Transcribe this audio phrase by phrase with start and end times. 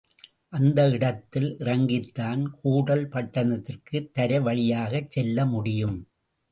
[0.49, 5.97] அந்த இடத்தில் இறங்கித்தான் கூடல் பட்டணத்திற்குத் தரைவழியாகச் செல்ல முடியும்.